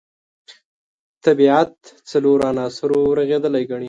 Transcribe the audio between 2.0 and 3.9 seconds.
څلورو عناصرو رغېدلی ګڼي.